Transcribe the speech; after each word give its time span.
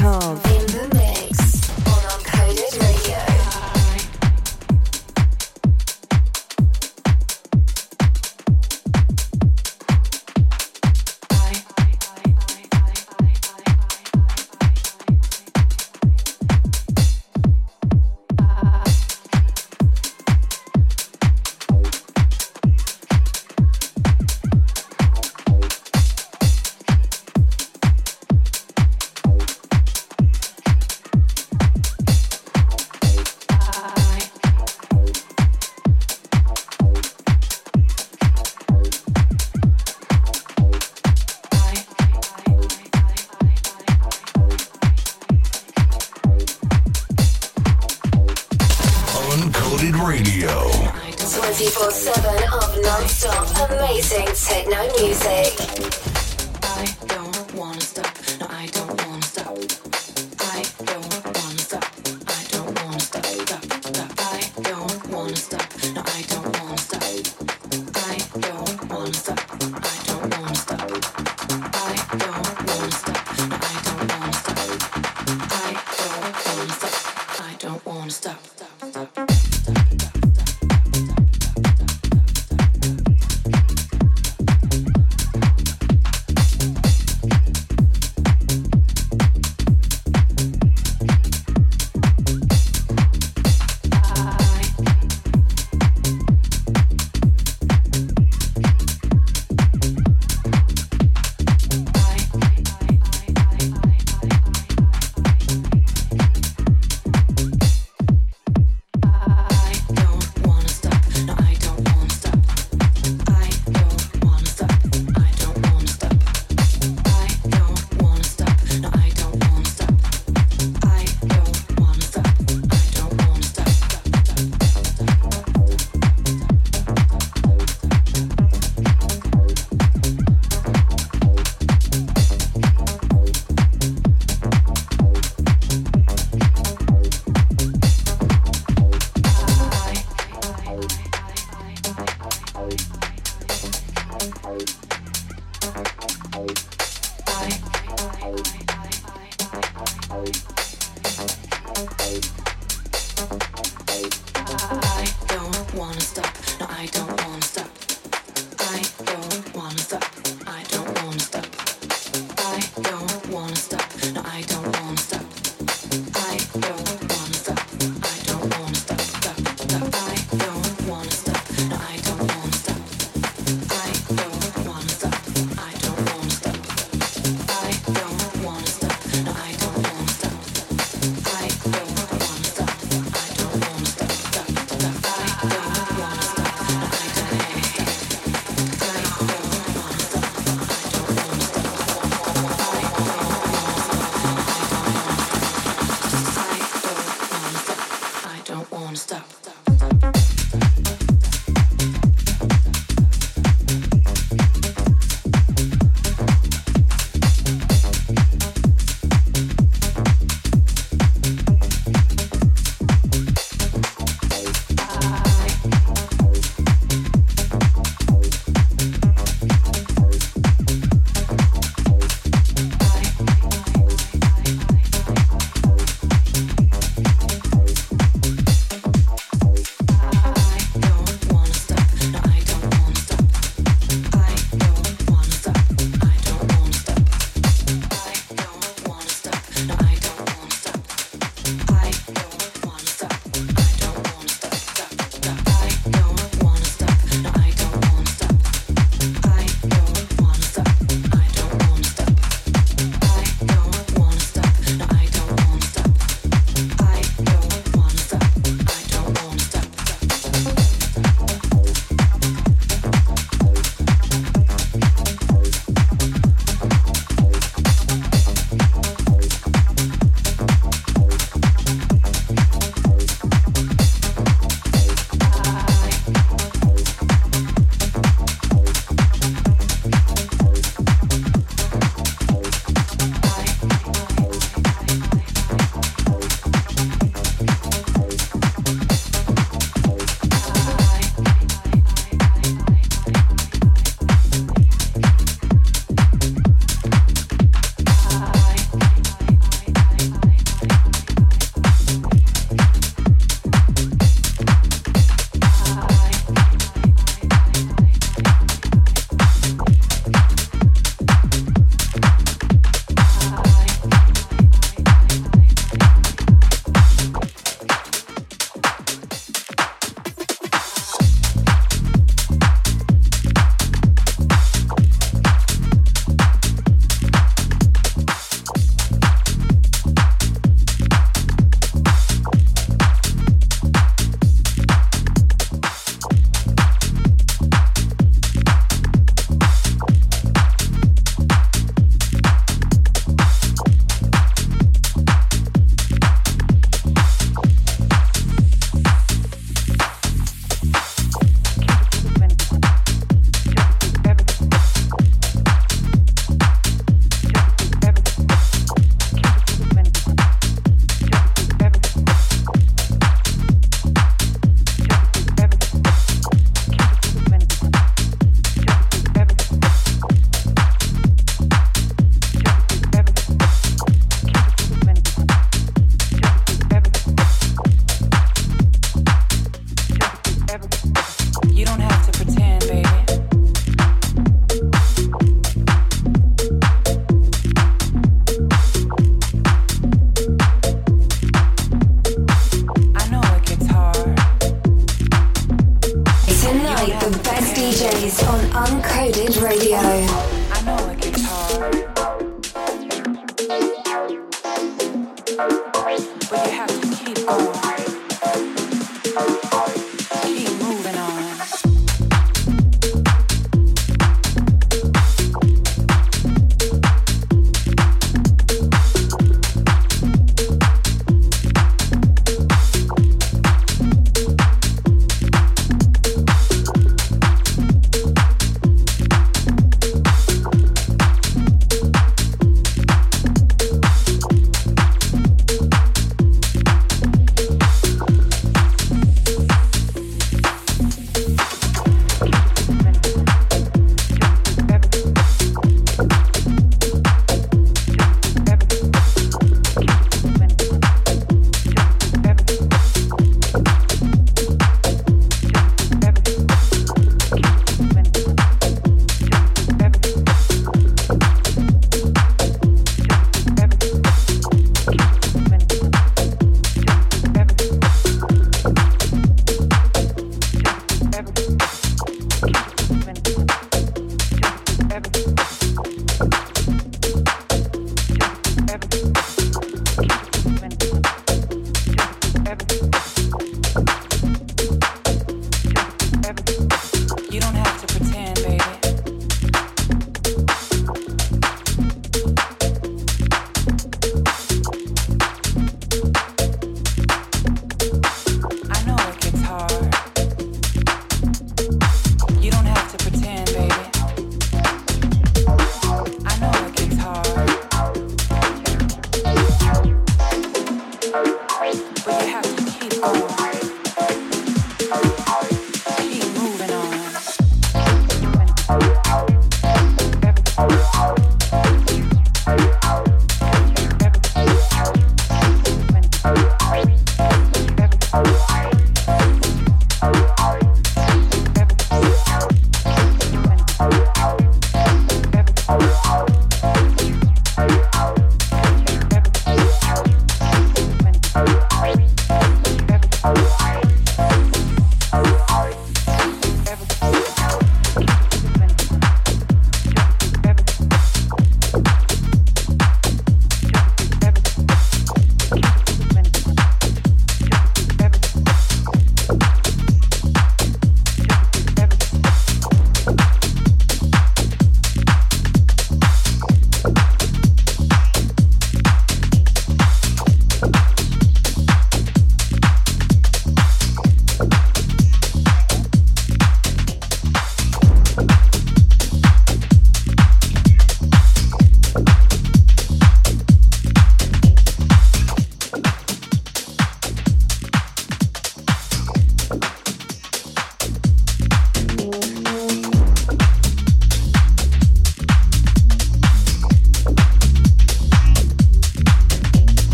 Tav. 0.00 0.49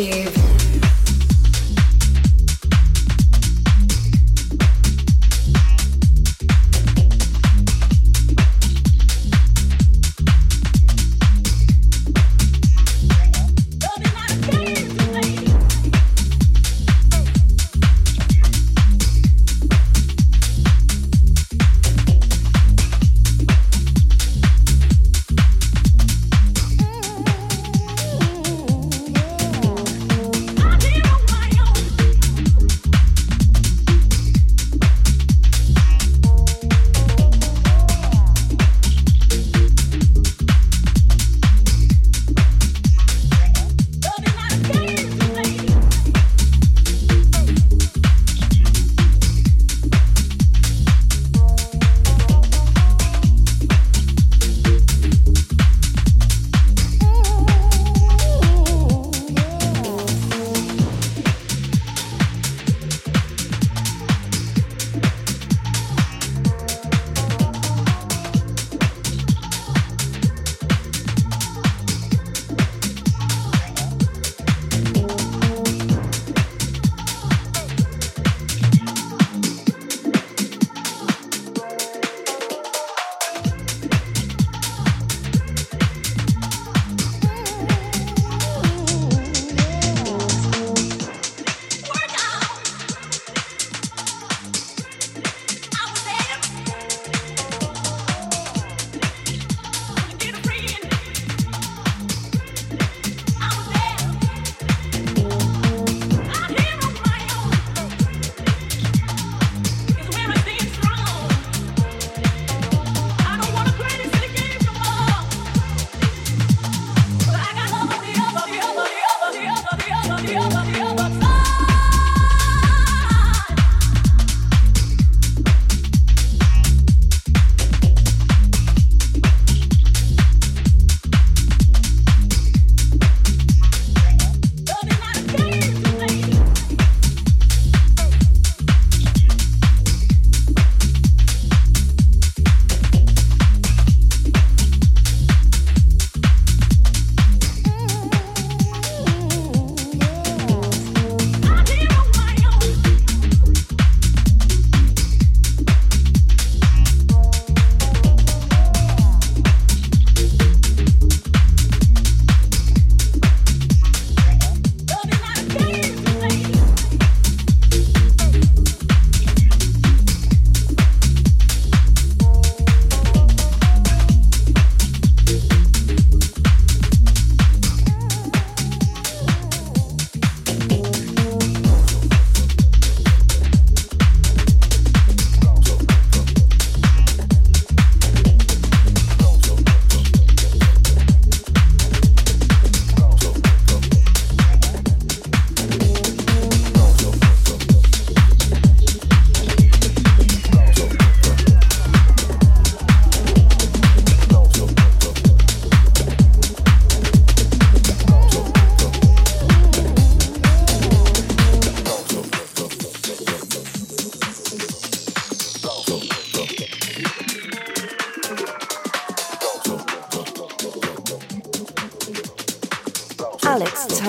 YouTube. 0.00 0.39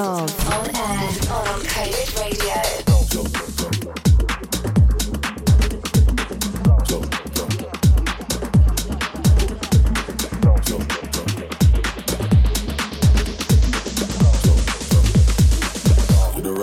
On 0.02 0.08
air 0.08 0.26
on 1.30 1.46
Uncoded 1.62 2.10
Radio. 2.20 2.82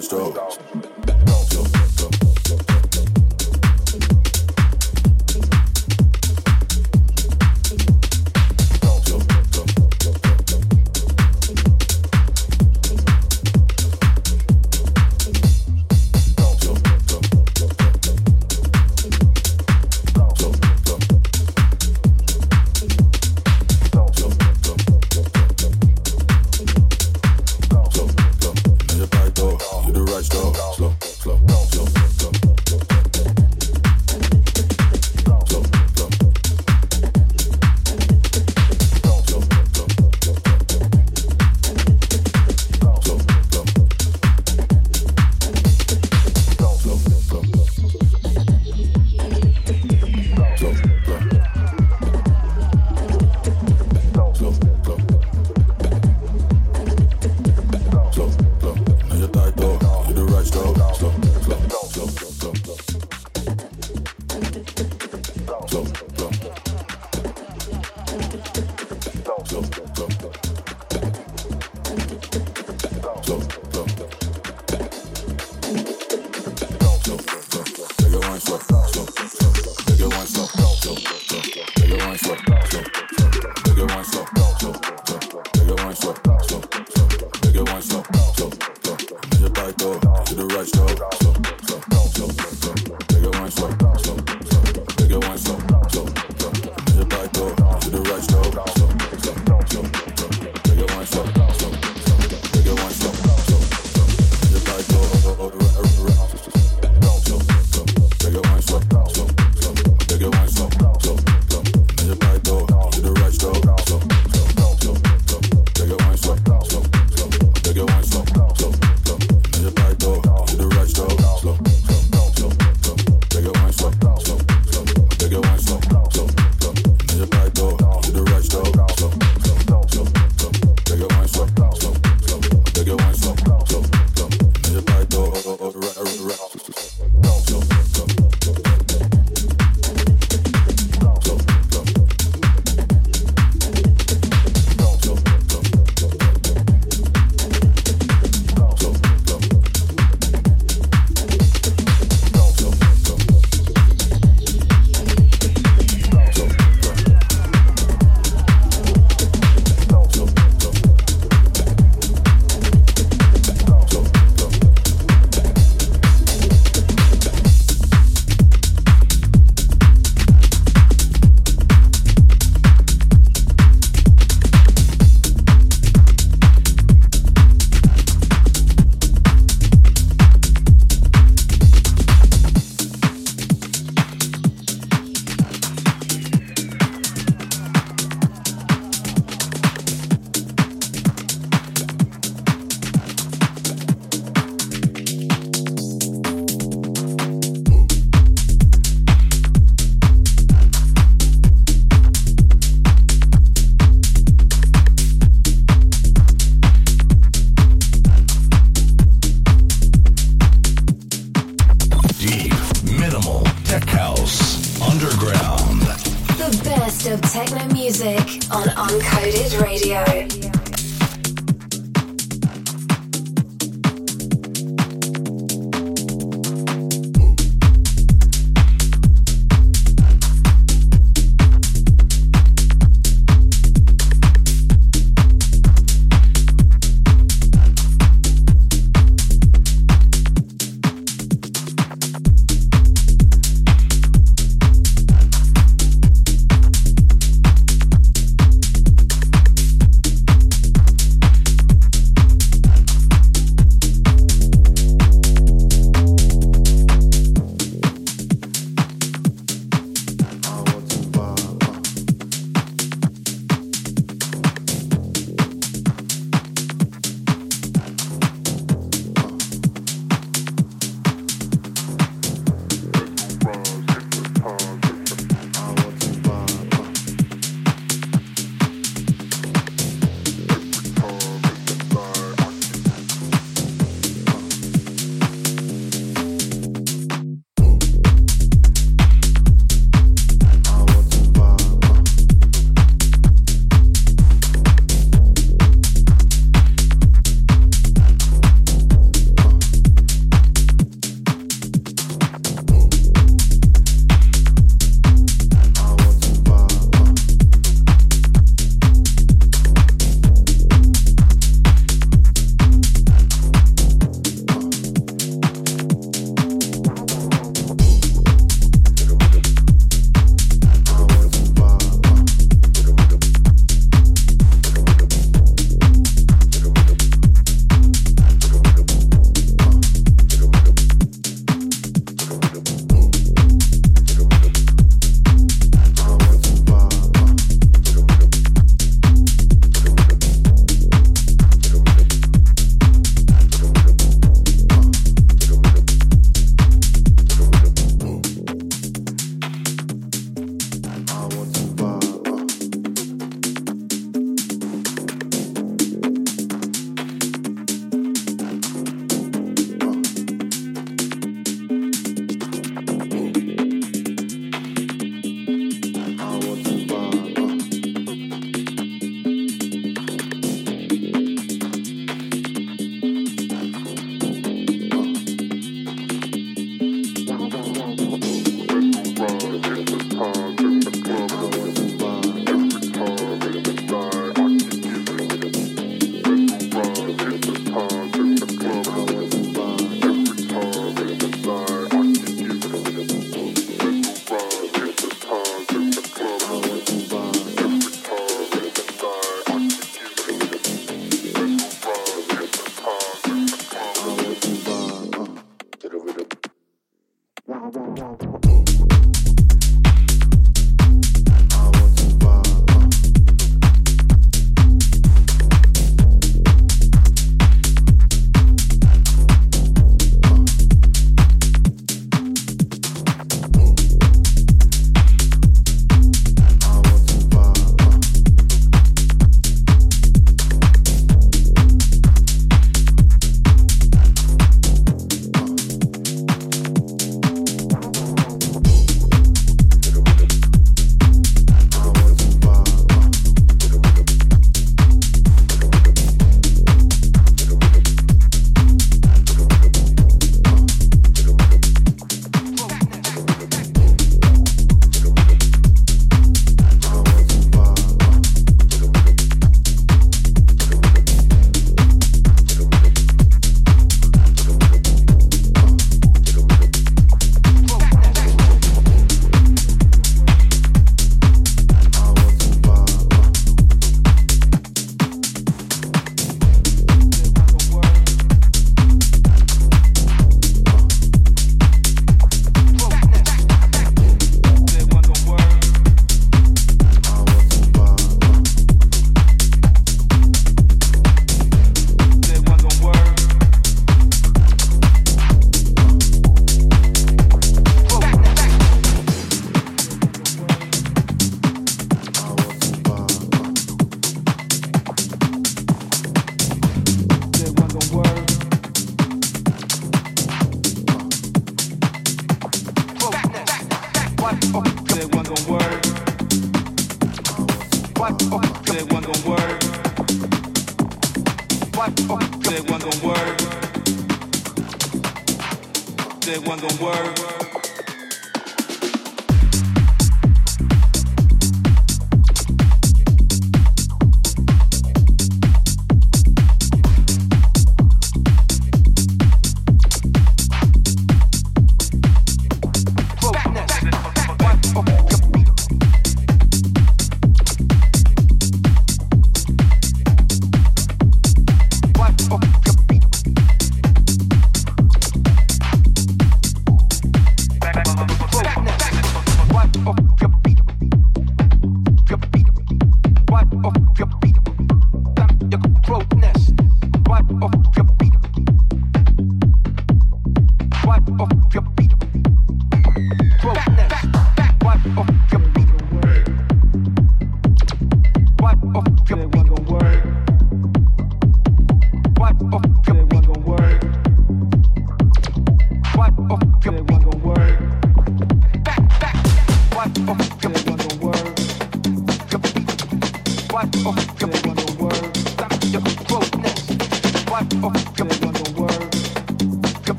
Stop. 0.00 0.39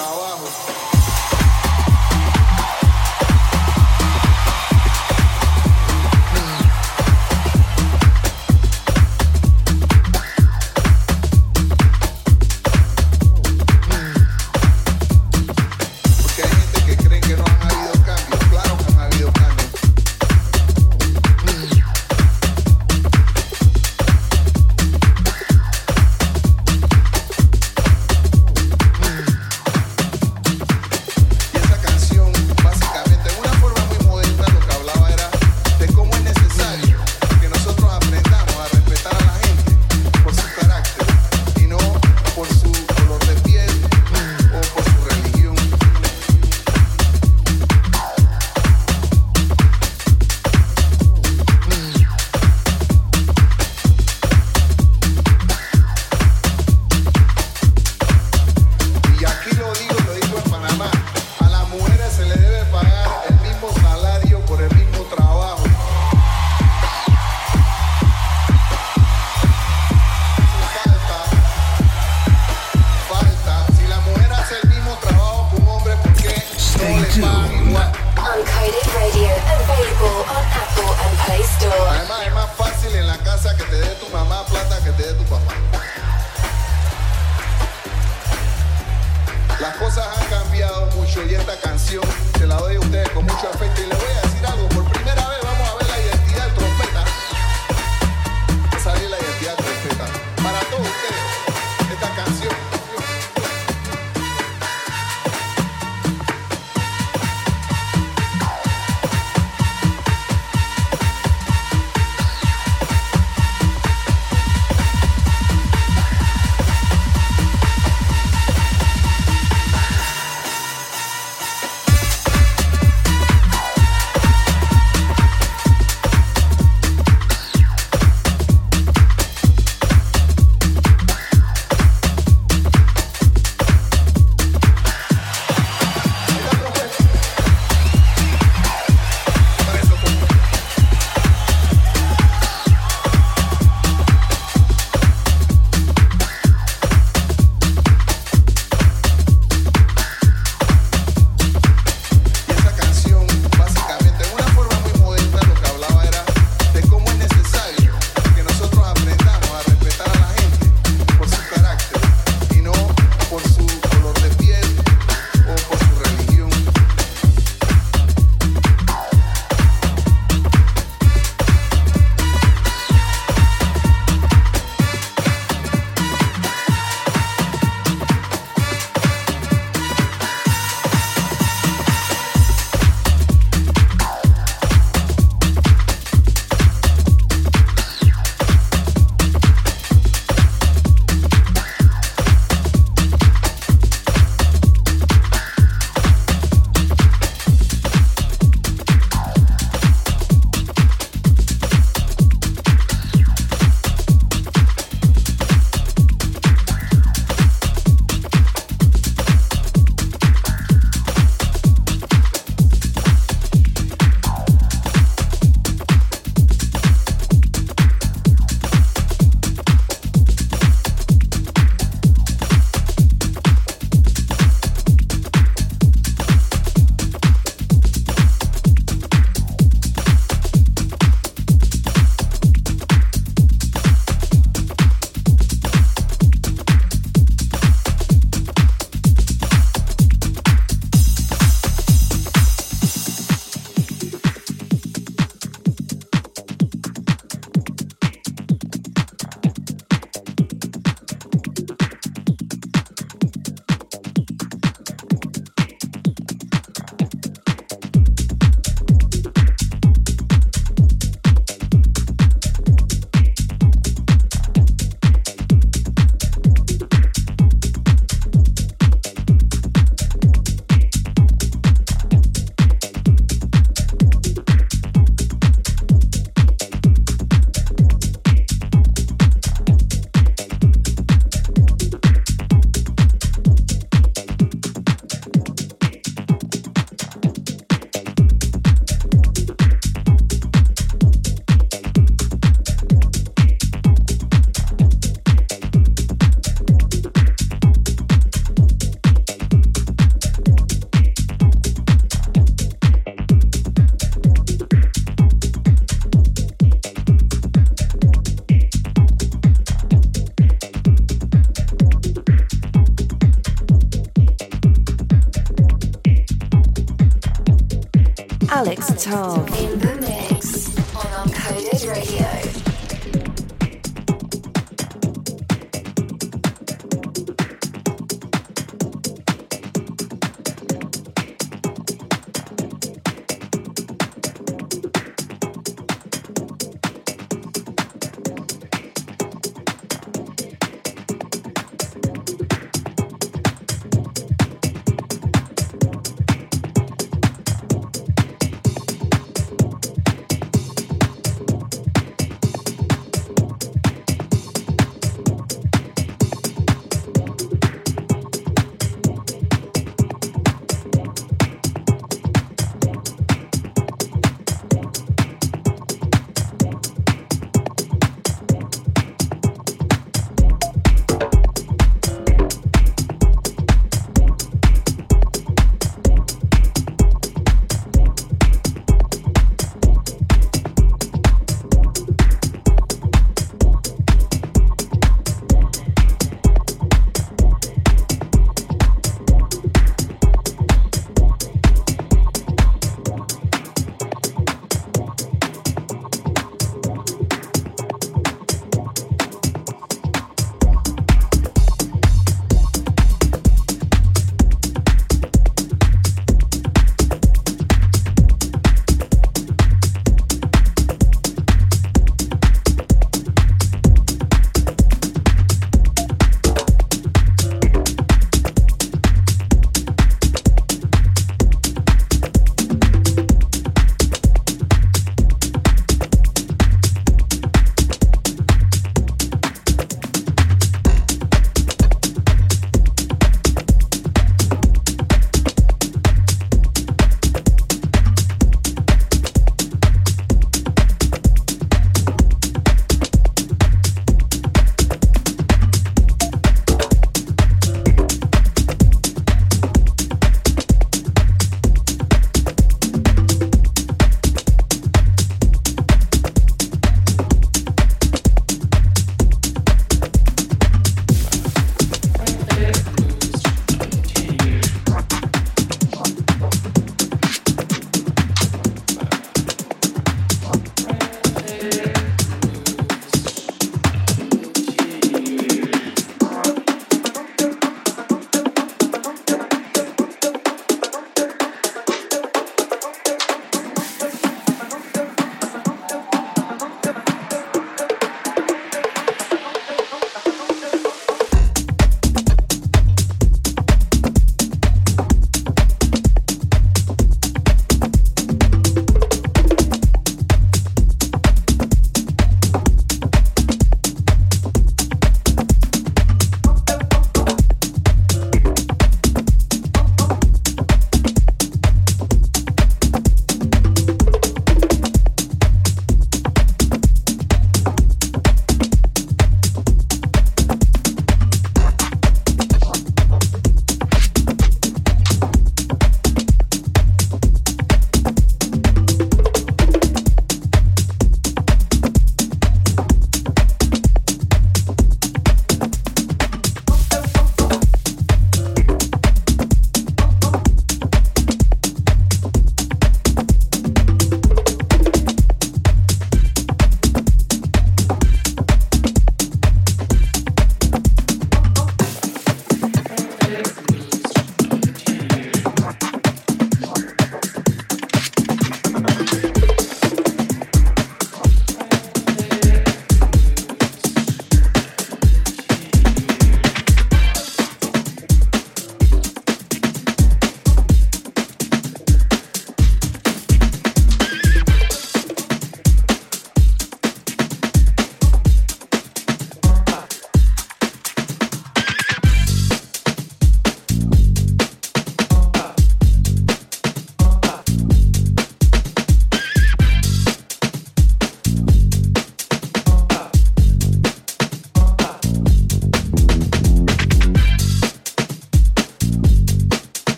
Navarro. 0.00 1.69